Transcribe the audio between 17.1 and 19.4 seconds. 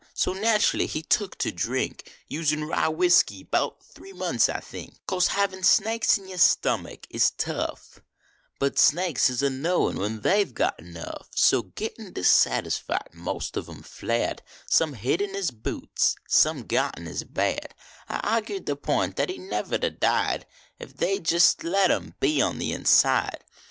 bed. I argiecl the pint at he